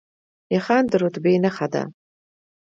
نښان 0.51 0.83
د 0.91 0.93
رتبې 1.01 1.33
نښه 1.43 1.67
ده 1.73 1.83